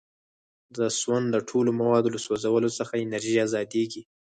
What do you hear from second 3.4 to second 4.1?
ازادیږي.